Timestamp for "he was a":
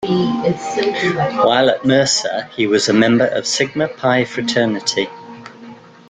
2.55-2.93